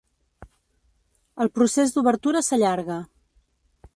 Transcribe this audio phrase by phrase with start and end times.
[1.45, 3.01] El procés d'obertura s'allarga.